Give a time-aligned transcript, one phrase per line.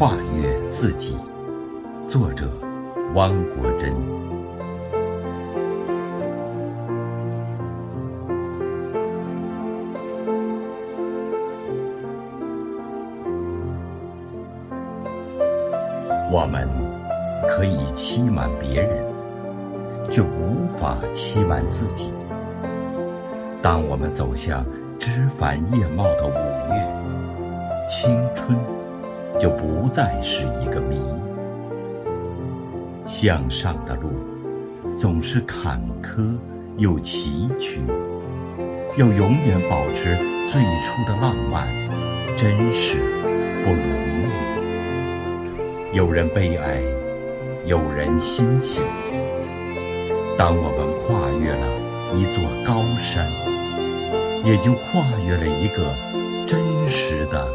[0.00, 1.14] 跨越自己，
[2.06, 2.50] 作者
[3.14, 3.92] 汪国真。
[16.32, 16.66] 我们
[17.46, 19.04] 可以欺瞒别人，
[20.10, 22.10] 却无法欺瞒自己。
[23.60, 24.64] 当我们走向
[24.98, 28.18] 枝繁叶茂的五月，清
[29.40, 30.96] 就不再是一个谜。
[33.06, 34.10] 向上的路
[34.94, 36.36] 总是坎坷
[36.76, 37.80] 又崎岖，
[38.96, 40.14] 要永远保持
[40.46, 41.66] 最初的浪漫、
[42.36, 42.98] 真实，
[43.64, 43.78] 不容
[45.92, 45.96] 易。
[45.96, 46.82] 有人悲哀，
[47.64, 48.82] 有人欣喜。
[50.36, 51.66] 当我们跨越了
[52.14, 53.26] 一座高山，
[54.44, 55.94] 也就跨越了一个
[56.46, 57.48] 真实的。